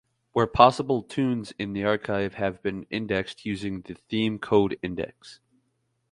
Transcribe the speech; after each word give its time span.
Where 0.31 0.47
possible 0.47 1.03
tunes 1.03 1.53
in 1.59 1.73
the 1.73 1.83
archive 1.83 2.33
have 2.33 2.63
been 2.63 2.87
indexed 2.89 3.45
using 3.45 3.81
the 3.81 3.93
Theme 3.93 4.39
Code 4.39 4.79
Index. 4.81 5.39